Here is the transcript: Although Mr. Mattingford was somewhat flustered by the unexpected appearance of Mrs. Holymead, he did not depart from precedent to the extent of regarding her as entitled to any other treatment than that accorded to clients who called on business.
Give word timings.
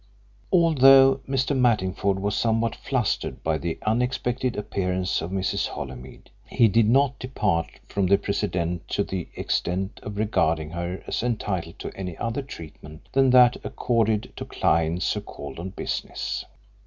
Although 0.51 1.19
Mr. 1.29 1.55
Mattingford 1.55 2.17
was 2.19 2.35
somewhat 2.35 2.75
flustered 2.75 3.43
by 3.43 3.59
the 3.59 3.77
unexpected 3.85 4.55
appearance 4.57 5.21
of 5.21 5.29
Mrs. 5.29 5.67
Holymead, 5.67 6.31
he 6.47 6.67
did 6.67 6.89
not 6.89 7.19
depart 7.19 7.67
from 7.87 8.07
precedent 8.17 8.87
to 8.87 9.03
the 9.03 9.27
extent 9.35 9.99
of 10.01 10.17
regarding 10.17 10.71
her 10.71 11.03
as 11.05 11.21
entitled 11.21 11.77
to 11.77 11.95
any 11.95 12.17
other 12.17 12.41
treatment 12.41 13.09
than 13.13 13.29
that 13.29 13.57
accorded 13.63 14.33
to 14.37 14.43
clients 14.45 15.13
who 15.13 15.21
called 15.21 15.59
on 15.59 15.69
business. 15.69 16.45